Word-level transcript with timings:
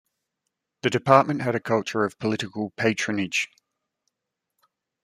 The 0.81 0.89
department 0.89 1.43
had 1.43 1.53
a 1.53 1.59
culture 1.59 2.03
of 2.05 2.17
political 2.17 2.71
patronage. 2.71 3.47